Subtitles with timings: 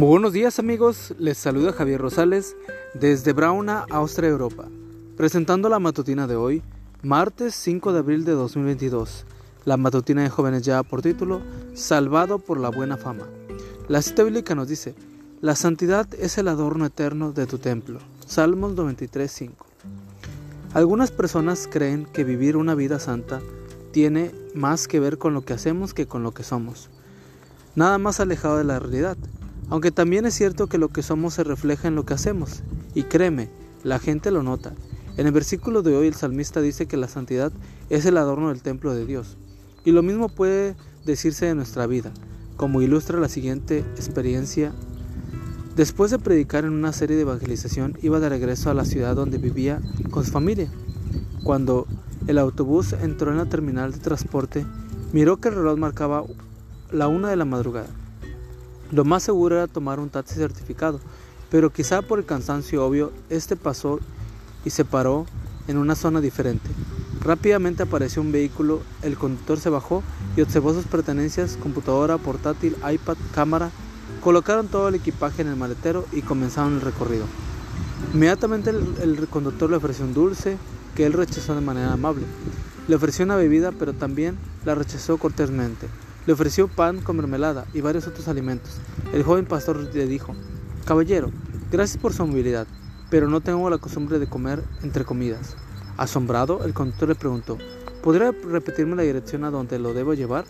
[0.00, 2.56] Muy buenos días amigos, les saluda Javier Rosales
[2.94, 4.66] desde Brauna, Austria, Europa,
[5.14, 6.62] presentando la matutina de hoy,
[7.02, 9.26] martes 5 de abril de 2022.
[9.66, 11.42] La matutina de jóvenes ya por título,
[11.74, 13.26] Salvado por la buena fama.
[13.88, 14.94] La cita bíblica nos dice,
[15.42, 17.98] la santidad es el adorno eterno de tu templo.
[18.26, 19.50] Salmos 93.5.
[20.72, 23.42] Algunas personas creen que vivir una vida santa
[23.92, 26.88] tiene más que ver con lo que hacemos que con lo que somos.
[27.74, 29.18] Nada más alejado de la realidad.
[29.70, 33.04] Aunque también es cierto que lo que somos se refleja en lo que hacemos, y
[33.04, 33.48] créeme,
[33.84, 34.74] la gente lo nota.
[35.16, 37.52] En el versículo de hoy el salmista dice que la santidad
[37.88, 39.36] es el adorno del templo de Dios,
[39.84, 40.74] y lo mismo puede
[41.06, 42.12] decirse de nuestra vida,
[42.56, 44.72] como ilustra la siguiente experiencia.
[45.76, 49.38] Después de predicar en una serie de evangelización, iba de regreso a la ciudad donde
[49.38, 50.68] vivía con su familia.
[51.44, 51.86] Cuando
[52.26, 54.66] el autobús entró en la terminal de transporte,
[55.12, 56.24] miró que el reloj marcaba
[56.90, 57.88] la una de la madrugada.
[58.92, 60.98] Lo más seguro era tomar un taxi certificado,
[61.48, 64.00] pero quizá por el cansancio obvio, este pasó
[64.64, 65.26] y se paró
[65.68, 66.68] en una zona diferente.
[67.20, 70.02] Rápidamente apareció un vehículo, el conductor se bajó
[70.36, 73.70] y observó sus pertenencias, computadora, portátil, iPad, cámara,
[74.24, 77.26] colocaron todo el equipaje en el maletero y comenzaron el recorrido.
[78.12, 80.56] Inmediatamente el, el conductor le ofreció un dulce
[80.96, 82.24] que él rechazó de manera amable.
[82.88, 85.86] Le ofreció una bebida, pero también la rechazó cortésmente.
[86.26, 88.78] Le ofreció pan con mermelada y varios otros alimentos.
[89.12, 90.34] El joven pastor le dijo,
[90.84, 91.30] Caballero,
[91.70, 92.66] gracias por su amabilidad,
[93.10, 95.56] pero no tengo la costumbre de comer entre comidas.
[95.96, 97.58] Asombrado, el conductor le preguntó,
[98.02, 100.44] ¿podría repetirme la dirección a donde lo debo llevar?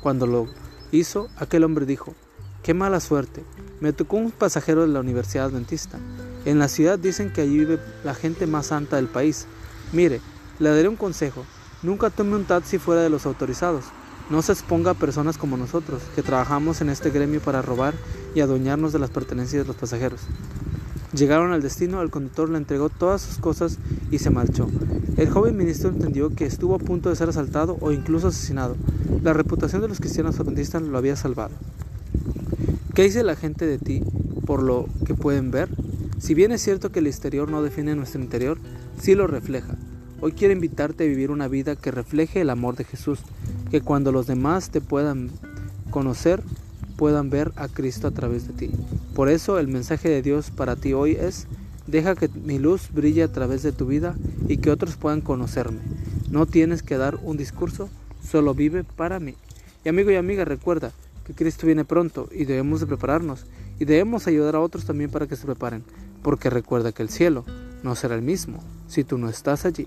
[0.00, 0.46] Cuando lo
[0.92, 2.14] hizo, aquel hombre dijo,
[2.62, 3.44] Qué mala suerte,
[3.80, 5.98] me tocó un pasajero de la Universidad Adventista.
[6.44, 9.46] En la ciudad dicen que allí vive la gente más santa del país.
[9.92, 10.20] Mire,
[10.58, 11.44] le daré un consejo,
[11.82, 13.84] nunca tome un taxi fuera de los autorizados.
[14.28, 17.94] No se exponga a personas como nosotros, que trabajamos en este gremio para robar
[18.34, 20.20] y adueñarnos de las pertenencias de los pasajeros.
[21.12, 23.78] Llegaron al destino, el conductor le entregó todas sus cosas
[24.10, 24.68] y se marchó.
[25.16, 28.76] El joven ministro entendió que estuvo a punto de ser asaltado o incluso asesinado.
[29.22, 31.54] La reputación de los cristianos adventistas lo había salvado.
[32.94, 34.02] ¿Qué dice la gente de ti
[34.44, 35.68] por lo que pueden ver?
[36.18, 38.58] Si bien es cierto que el exterior no define nuestro interior,
[39.00, 39.76] sí lo refleja.
[40.22, 43.18] Hoy quiero invitarte a vivir una vida que refleje el amor de Jesús,
[43.70, 45.30] que cuando los demás te puedan
[45.90, 46.42] conocer,
[46.96, 48.70] puedan ver a Cristo a través de ti.
[49.14, 51.46] Por eso el mensaje de Dios para ti hoy es,
[51.86, 54.16] deja que mi luz brille a través de tu vida
[54.48, 55.80] y que otros puedan conocerme.
[56.30, 57.90] No tienes que dar un discurso,
[58.26, 59.34] solo vive para mí.
[59.84, 60.92] Y amigo y amiga, recuerda
[61.26, 63.44] que Cristo viene pronto y debemos de prepararnos
[63.78, 65.84] y debemos ayudar a otros también para que se preparen,
[66.22, 67.44] porque recuerda que el cielo
[67.82, 69.86] no será el mismo si tú no estás allí.